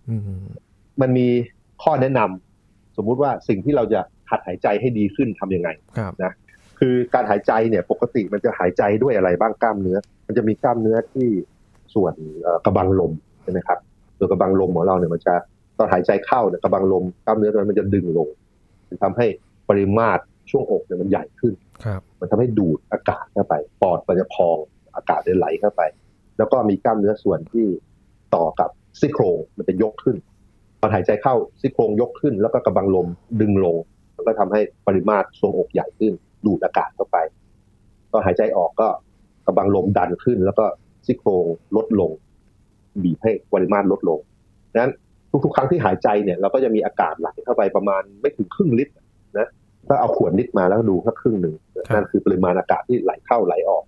[0.09, 0.21] อืม
[1.01, 1.29] มันมี
[1.83, 5.69] ข้อแนะนำสมมุติว่าสิ่งที่เราจะหัดหายใจให้ดีขึ้นทำยังไง
[5.99, 6.13] ครับ
[6.79, 11.29] คือการหายใจเนี่ยปกติมันจะหายใจด้วยอะไรบ้างกล้ามเนื้อ มันจะมีกล้ามเนื้อที่
[11.95, 13.13] ส่วนเอ่อกระบังลม
[13.47, 13.79] ใช่ไหมครับ
[14.19, 15.35] ส่วนกระบังลมของเราเนี่ยมันจะ
[15.79, 18.29] ตอนหายใจเข้าเนี่ยกระบังลมกล้ามเนื้อตรงนั้นมันจะดึงลง
[18.89, 19.27] มันทำให้
[19.69, 21.55] ปริมาตรช่วงอกเนี่ยมันใหญ่ขึ้น
[21.85, 25.83] ครับมันทำให้ดูดอากาศเข้าไป ปอดมันจะพองากาศไหลเข้าไป
[26.39, 27.67] แล้วก็มีกล้ามเนื้อส่วนที่
[28.35, 30.17] ต่อกับซี่โครงมันจะยกขึ้น
[30.81, 33.07] พอหายใจเข้าซี่โครงยกขึ้น แล้วก็กระบังลม
[33.41, 33.77] ดึงลง
[34.17, 36.13] มันก็ทำให้ปริมาตรทรวงอกใหญ่ขึ้น
[36.47, 37.17] ดูดอากาศเข้าไป
[38.13, 38.89] ตอนหายใจออกก็
[39.47, 40.65] กระบังลมดันขึ้น แล้วก็
[41.07, 42.11] ซี่โครงลดลง
[43.05, 44.21] บีบให้ปริมาตรลดลง
[44.81, 44.93] นั้น
[45.45, 48.93] ทุกๆ ครั้งที่หายใจเนี่ยเราก็จะมีอากาศไหลเข้าไปประมาณไม่ถึงครึ่งลิตร
[49.39, 49.49] นะ
[49.89, 51.55] ก็เอาขวดลิตรมาแล้วดูแค่ครึ่งหนึ่ง
[51.95, 53.85] นั่นคือปริมาณอากาศที่ไหลเข้าไหลออก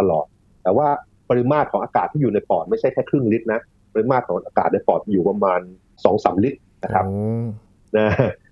[0.00, 0.26] ตลอด
[0.62, 0.88] แต่ว่า
[1.30, 3.60] ปริมาตรของอากาศที่อยู่ในปอดไม่ใช่แค่ครึ่งลิตรนะ
[3.94, 5.60] ปริมาตรของอากาศในปอดอยู่ประมาณ
[6.04, 7.04] สองสามลิตรนะครับ
[7.98, 8.08] นะ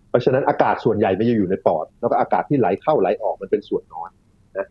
[0.08, 4.10] เพราะฉะนั้นอากาศส่วนใหญ่ไม่อยู่ในปอด แล้วก็อากาศที่ไหลเข้าไหลออกมันเป็นส่วนน้อย
[4.58, 4.66] นะ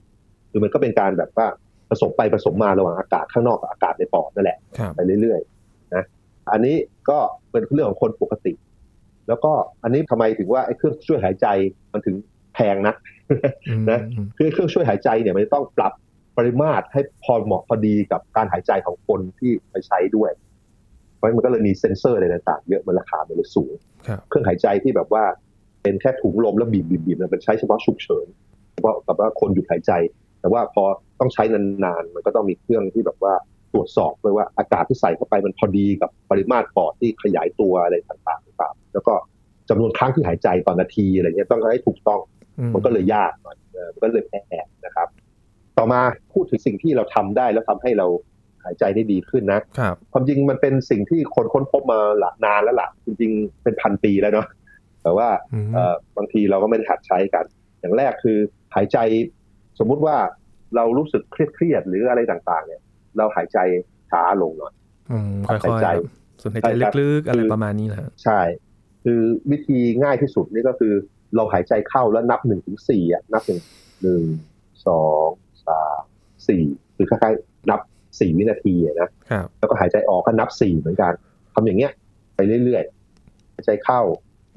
[0.51, 4.57] คือมันก็เป็นการแบบว่าผ สมไปผสมมาระหว่างอากาศข้างนอกกับอากาศในปอดนั่นแหละ
[4.95, 6.03] ไปเรื่อยๆนะ
[6.51, 6.75] อันนี้
[7.09, 7.17] ก็
[7.51, 8.53] เป็นเรื่องของคนปกติ
[9.27, 9.51] แล้วก็
[9.83, 11.47] อันนี้ทำไมถึงว่าไอ้เครื่องช่วยหายใจ
[11.93, 12.15] มันถึง
[12.53, 12.95] แพงนะ
[13.91, 13.99] นะ
[14.37, 15.93] คือเครื่องช่วยหายใจเนี่ยมันต้องปรับ
[16.37, 20.31] ปริมาตรให้พอเหมาะพอดีกับการหายใจของคนที่ไปใช้ด้วย
[21.15, 23.73] เพราะมันก็เลยมีเซ็นเซอร์อะไรต่างๆเยอะมันราคามันเลยสูง
[24.29, 25.23] เครื่องหายใจที่แบบว่า
[25.83, 28.27] เป็นแค่ถุงลมแล้วบีบบีบมันเป็นใช้เฉพาะฉุกเฉิน
[28.73, 29.91] เฉพาะกับว่าคนหยุดหายใจ
[30.43, 30.83] แต่ว่าพอ
[31.19, 33.33] ต้องใช้นานๆมันก็ต้องมีเครื่องที่แบบว่า
[33.73, 39.13] ตรวจสอบด้วยว่าอากาศที่ใส่เข้าไปมันพอดีกับปริมาตรปอดที่ขยายตัวอะไรต่างๆต่างแล้วก็
[39.69, 42.21] จำนวนครั้งที่หายใจต่อนาทีอะไรเงี้ยต้องให้ถูกต้อง
[42.73, 43.57] มันก็เลยยากหน่อย
[43.93, 44.33] มันก็เลยแพ
[44.65, 45.07] งนะครับ
[45.77, 46.01] ต่อมา
[46.33, 48.07] พูดถึงสิ่งที่เราทำได้แล้วทำให้เรา
[48.63, 54.47] หายใจได้ดีขึ้นนะครับความจริงมันเป็นสิ่งที่คนค้นพบมาหลานานแล้วล่ะจริงๆเป็นพันปีแล้วเนาะ
[55.03, 55.27] แต่ว่า
[56.17, 57.45] บางทีเราก็ไม่ได้หัดใช้กัน
[57.79, 58.37] อย่างแรกคือ
[58.75, 58.97] หายใจ
[59.79, 60.17] สมมุติว่า
[60.75, 62.81] เรารู้สึกเครียดๆหรืออะไรต่างๆ เนี่ย
[63.17, 63.57] เราหายใจ
[64.11, 64.73] ช้าลงหน่อย
[65.49, 65.87] หายใจ
[66.41, 66.69] ส่วนหายใจ
[67.01, 68.39] ลึกๆอะไรประมาณนี้แหละใช่
[69.03, 70.93] คือวิธีง่ายที่สุดนี่ก็คือ
[71.35, 73.61] เราหายใจเข้าแล้วนับหนึ่งถึงสี่อะนับหนึ่ง
[74.03, 74.23] หนึ่ง
[74.87, 75.29] สอง
[75.67, 76.01] สาม
[76.47, 76.63] สี่
[76.95, 77.79] คือคล้ายๆนับ
[78.19, 79.09] สี่วินาทีนะ
[79.59, 81.13] แล้วก็หายใจออกก็นับสี่เหมือนกัน
[81.53, 81.91] ทำอย่างเงี้ย
[82.35, 84.01] ไปเรื่อยๆหายใจเข้า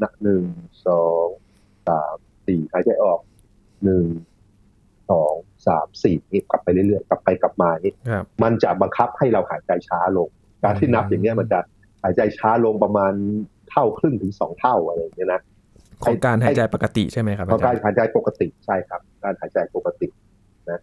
[0.02, 0.42] นับหนึ่ง
[0.86, 1.26] สอง
[1.88, 3.20] สามสี่หายใจออก
[3.84, 4.04] หนึ่ง
[5.10, 5.34] สอง
[5.66, 7.92] สามสี่นี่กลับไปเรื่อยๆ กลับไปกลับมานี่
[8.42, 10.28] มันจะบังคับให้เราหายใจช้าลง
[10.64, 11.58] การที่นับอย่างเงี้ยมันจะ
[12.02, 13.12] หายใจช้าลงประมาณ
[13.70, 15.40] เท่าครึ่งถึงสองเท่าอะไรอย่างเงี้ยนะ
[16.04, 20.08] ของการหายใจปกติใช่ไหมครับของการหายใจปกติใช่ครับ การหายใจปกติ
[20.70, 20.80] นะ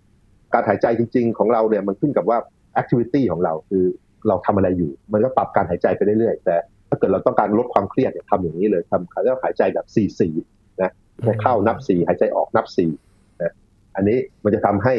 [0.53, 2.37] การหายใจจริง ๆ ของเราเนี่ยมันขึ้นกับว่า
[2.73, 3.85] แอคทิวิตี้ของเราคือ
[4.27, 6.55] เราทำอะไรอยู่ มันก็ปรับการหายใจไปเรื่อยๆ แต่
[6.89, 10.33] ถ้าเกิดเราต้องการลดความเครียดเนี่ยทำอย่างนี้เลยทำแล้วหายใจแบบสี่สี่
[10.81, 10.91] นะ
[11.41, 12.91] เข้านับสี่หายใจออกนับสี่
[13.95, 14.93] อันนี้มันจะทำให้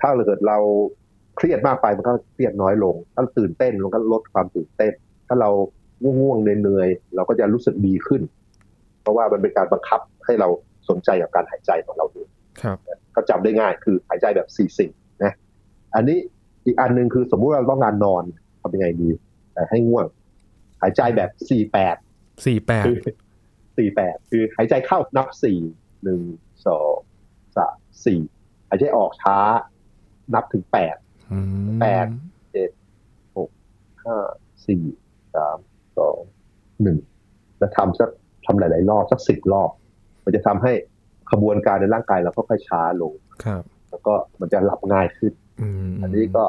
[0.00, 0.58] ถ้าเกิดเรา
[1.36, 4.92] เครียดมากไปมันก็เครียดน้อยลง ถ้าตื่นเต้นมันก็ลดความตื่นเต้น
[5.28, 5.50] ถ้าเรา
[6.20, 8.22] ง่วงๆเหนื่อยๆเราก็จะรู้สึกดีขึ้น
[9.02, 10.48] เพราะว่ามันเป็นการบังคับให้เรา
[10.88, 12.22] สนใจกับการหายใจของเราดู
[12.62, 12.76] ครับ
[13.14, 14.90] ก็จำได้ง่ายคือหายใจแบบสี่สิ่ง
[15.24, 15.32] นะ
[15.94, 16.18] อันนี้
[16.64, 18.24] อีกอันหนึ่งคือสมมุติเราต้องงานนอน
[18.62, 19.10] ทำยังไงดี
[19.52, 20.06] แต่ให้ง่วง
[20.80, 21.96] หายใจแบบสี่แปด
[22.46, 22.84] สี่แปด
[23.78, 25.58] สี่แปดคือหายใจเข้านับสี่
[26.04, 26.20] หนึ่ง
[26.66, 26.94] สอง
[27.56, 27.76] สาม
[28.06, 28.20] สี่
[28.72, 29.36] หายใจออกช้า
[30.34, 30.96] นับถึงแปด
[31.80, 32.06] แปด
[32.52, 32.70] เจ็ด
[33.36, 33.50] หก
[34.04, 34.16] ห้า
[34.66, 34.82] สี่
[35.34, 35.58] สาม
[35.98, 36.18] สอง
[36.82, 36.98] หนึ่ง
[37.58, 38.10] แล้วทำสัก
[38.46, 39.70] ทำหลาย ๆ รอบสักสิบรอบ
[40.24, 40.72] มันจะทำให้
[41.30, 43.12] ขบวนการในร่างกายเราค่อยช้าลง
[43.44, 45.32] ครับ แล้วก็มันจะหลับง่ายขึ้น
[46.02, 46.44] อันนี้ก็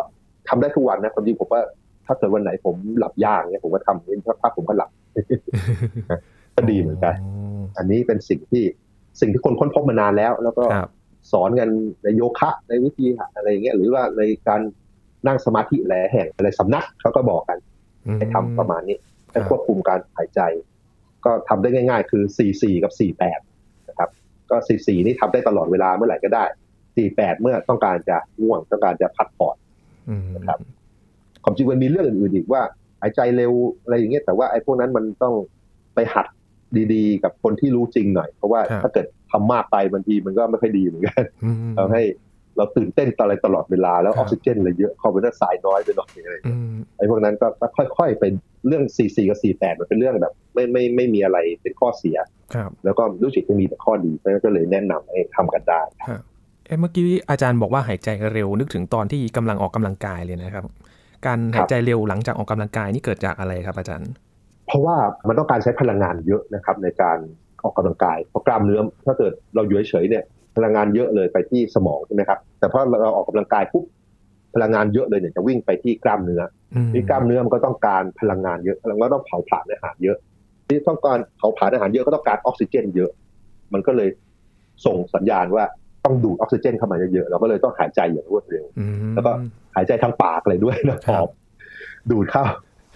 [0.48, 1.62] ทำได้ทุกวันนะความจริงผมว่า
[2.06, 4.90] ถ้าเกิดวันไหนผมหลับยากเนี่ยผมก็ทำนี่ถ้าผมก็หลับ
[6.56, 7.14] ก็ดีเหมือนกัน
[7.78, 8.64] อันนี้เป็นสิ่งที่
[9.22, 10.64] สิ่งที่คนค้นพบมานานแล้ว แล้วก็
[11.32, 11.70] สอนกัน
[12.04, 13.06] ในโยคะ ในวิธี
[13.36, 14.62] อะไรอย่างเงี้ยหรือว่าในการ
[15.28, 17.58] นั่งสมาธิแหลแห่งอะไรสำนักเขาก็บอกกัน
[18.18, 18.98] ให้ทำประมาณนี้
[19.32, 20.42] ให้ควบคุมการหายใจ
[21.26, 23.40] ก็ทำได้ง่าย ๆ คือสี่สี่กับสี่แปด
[23.90, 24.10] นะครับ
[24.50, 26.46] ก็สี่สี่นี่ทำได้ตลอดเวลาเมื่อไหร่ก็ได้
[26.98, 29.56] สี่แปดเมื่อต้องการจะง่วงต้องการจะพักผ่อน
[30.36, 30.60] นะครับ
[31.44, 32.62] ความจริงมันมีเรื่องอื่นๆอีกว่า
[33.02, 33.52] หายใจเร็ว
[33.84, 35.34] อะไรอย่างเงี้ยแต่ว่าไอ้พวกนั้นมันต้อง
[35.96, 36.28] ไปหัด
[36.94, 41.24] ดีๆ กับคนที่รู้จริงหน่อย เพราะว่าถ้าเกิดทำมากไปบางทีมันก็ไม่ค่อยดีเหมือนกัน
[41.78, 42.04] ทำให้
[42.58, 46.36] เราตื่นเต้นตลอดตลอดเวลาแล้วออกซิเจนเลยเยอะคาร์บอนไดออกไซด์น้อยไปหน่อยอะไร
[46.98, 47.48] ไอ้พวกนั้นก็
[47.98, 48.34] ค่อยๆเป็น
[48.68, 52.18] เรื่อง 44 กับ 48 มันเป็นเรื่องแบบ ไม่ไม่ไม่มีอะไรเป็นข้อเสีย
[52.86, 55.82] แล้วก็รู้สึกจะมีแต่ข้อดีเพราะนั้นก็เลยแนะนำให้ทำกันได้
[56.68, 60.66] เอ้เมื่อกี้อาจารย์บอกว่าหายใจเร็วนึกถึงตอนที่กำลังออกกำลังกายเลยนะครับ
[61.26, 64.10] การหายใจเร็วหลังจากออกกำลังกายนี่เกิดจากอะไรครับอาจารย์
[64.68, 64.96] เพราะว่า
[65.28, 67.18] มันต้องการใช้พลังงานเยอะนะครับในการ
[67.64, 70.24] ออกกำลังกายเพราะกล้ามเนื้อถ้าเกิดเราอยู่เฉยเนี่ย
[70.56, 73.86] พลังงานเยอะเลยไปที่สมองใช่ไหมครับ แต่พอเราออกกำลังกายปุ๊บ
[74.56, 76.42] พลังงานเยอะเลยเนี่ยจะวิ่งไปที่กล้ามเนื้อ
[76.94, 80.18] ที่กล้ามเนื้อมันก็ต้องการพลังงานเยอะแล้วก็ต้องเผาผลาญอาหารเยอะ
[80.68, 83.12] ที่ต้องการเผาผลาญอาหารเยอะก็ต้องการออกซิเจน เยอะ
[83.74, 84.10] มันก็เลย
[84.86, 85.64] ส่งสัญญาณว่า
[86.06, 88.66] ต้องดูดออกซิเจนเข้ามาเยอะๆเราก็เลยต้องหายใจอย่างรวดเร็ว
[89.16, 89.32] แล้วก็
[89.76, 91.30] หายใจทางปากอะไรด้วยนะหอบ
[92.12, 92.44] ดูดเข้า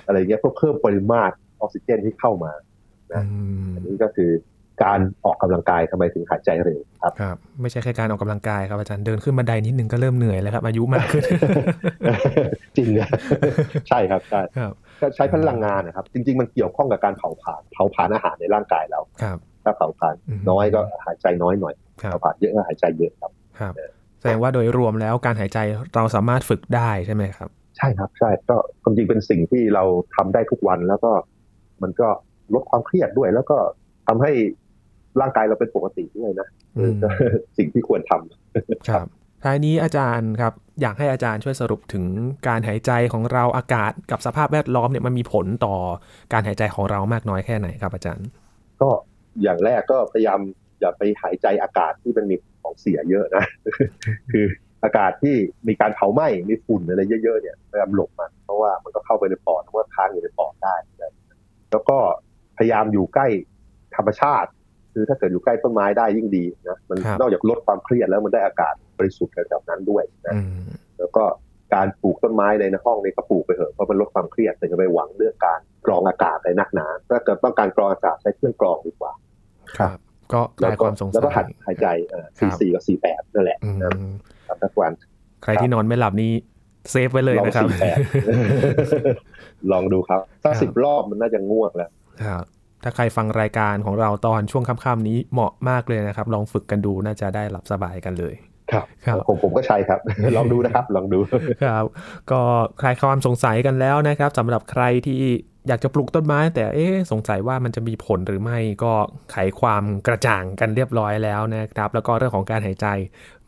[0.05, 2.51] อะไรเงี้ยเพื่อเพิ่มปริมาตร ออกซิเจนที่เข้ามา
[3.13, 3.23] นะ
[3.75, 4.31] อันนี้ก็คือ
[4.83, 11.23] การออกกำลังกายทำไมถึงหายใจเร็วครับครับ ไม่ใช่แค่การออกกำลังกายครับอาจารย์เดินขึ้นบันไดนิดนึงก็เริ่มเหนื่อยแล้วครับอายุมากขึ้น
[12.77, 13.09] จริงนะ
[13.89, 14.41] ใช่ครับใช่
[15.15, 20.15] ใช้พลังงานนะครับ จริง ๆ มันเกี่ยวข้องกับการเผาผลาญเผาผลาญอาหารในร่างกายแล้วครับถ้าเผาผลาญ
[20.49, 21.75] น้อยก็หายใจน้อยหน่อย
[22.09, 23.73] เผาผลาญเยอะก็หายใจเยอะครับครับ
[24.19, 25.59] แสดงว่าโดยรวมแล้วการหายใจ
[25.95, 29.83] เราสามารถฝึกได้ใช่ไหมครับ ใช่ครับใช่ก็ความจริงเป็นสิ่งที่เรา
[30.15, 31.11] ทำได้ทุกวันแล้วก็
[31.83, 32.07] มันก็
[32.53, 33.57] ลดความเครียดด้วย แล้วก็
[34.07, 34.31] ทำให้
[35.21, 36.47] ร่างกายเราเป็นปกติด้วยนะ
[37.57, 39.05] สิ่งที่ควรทำครับ
[39.43, 42.05] ท้ายนี้อาจารย์ครับ อยากให้อาจารย์ช่วยสรุปถึง
[42.47, 45.75] การหายใจของเราอากาศกับสภาพแวดล้อมเนี่ยมันมีผลต่อ
[46.33, 48.27] การหายใจของเรามากน้อยแค่ไหนครับอาจารย์
[48.81, 48.89] ก็
[49.43, 50.39] อย่างแรกก็พยายาม
[50.79, 53.45] อย่าไปหายใจอากาศที่มันมีของเสียเยอะนะ
[54.31, 54.45] คือ
[54.83, 55.35] อากาศที่
[55.67, 60.75] มีการเผาไหม้มีฝุ่นอะไรเยอะๆเนี่ยพยายามหลบมันเพราะว่ามันก็เข้าไปในปอดเพราะว่าค้างอยู่ในปอดได้
[61.71, 61.97] แล้วก็
[62.57, 63.27] พยายามอยู่ใกล้
[63.95, 64.49] ธรรมชาติ
[64.93, 70.33] คือถ้าเกิดอยู่ใกล้ต้นไม้ได้ยิ่งดีนะมันนอกจากลดความเครียดแล้วมันได้อากาศบริสุทธิ์แบบนั้นด้วยนะ
[70.99, 71.23] แล้วก็
[71.73, 79.11] การปลูกต้นไม้ในห้องในกระปลูกไปเถอะเพราะมันลดความเครียดแต่จะไปหวังเรื่องการกรองอากาศในนักหนาถ้าเกิดต้องการกรองอากาศใช้เครื่องกรองดีกว่า
[79.77, 79.97] ครับ
[80.33, 81.87] ก็คลายความสงสัยแล้วก็หัดหายใจ
[82.39, 83.91] สี่สี่กับสี่แปดนั่นแหละนะ
[84.61, 84.91] ทุกวัน
[85.43, 86.31] ใครที่นอนไม่หลับนี่
[86.91, 87.69] เซฟไว้เลยนะครับ
[89.71, 91.89] ลองดูครับถ้าสิบรอบมันน่าจะง่วงแล้ว
[92.23, 92.43] ครับ
[92.83, 98.33] ถ้าใครฟังรายการของเราตอนช่วงค่ำๆนี้เหมาะมากเลยนะครับ ลองฝึกกันดูน่าจะได้หลับสบายกันเลย
[98.71, 99.99] ครับครับผมผมก็ใช่ครับ
[100.37, 101.19] ลองดูนะครับ ลองดู
[101.63, 101.85] ครับ
[102.31, 102.41] ก็
[102.81, 105.21] คลายความสงสัยกันแล้วนะครับสำหรับใครที่
[105.67, 108.93] อยากจะปลูกต้นไม้แต่เอ๊สงสัยว่ามันจะมีผลหรือไม่ก็
[109.31, 112.87] ไขความกระจ่างกันเรียบร้อยแล้วนะครับ แล้วก็เรื่องของการหายใจ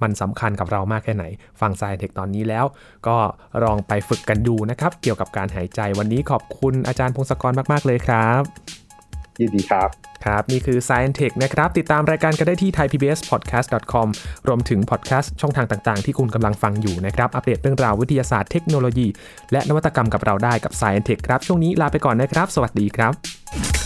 [0.01, 1.25] มันสำคัญกับเรามากแค่ไหน
[1.61, 2.65] ฟังไซเทคตอนนี้แล้ว
[3.07, 3.17] ก็
[3.63, 8.88] ลองไปฝึกกันดูนะครับ เกี่ยวกับการหายใจวันนี้ขอบคุณอาจารย์พงศกรมาก ๆ เลยครับ
[9.39, 9.89] ยินดีครับ
[10.25, 14.07] ครับ นี่คือ Science Tech นะครับ ติดตามรายการกันได้ที่ thaipbspodcast.com
[14.47, 19.07] รวมถึงพอดแคสต์ช่องทางต่างๆ ที่คุณกำลังฟังอยู่นะครับ อัปเดตเรื่องราววิทยาศาสตร์เทคโนโลยี
[19.51, 23.78] และนวัตกรรมกับเราได้กับ Science Tech ครับ ช่วงนี้ลาไปก่อนนะครับ สวัสดีครับ